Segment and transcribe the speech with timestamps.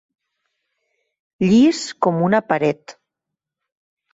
[1.49, 2.99] Llis com una paret.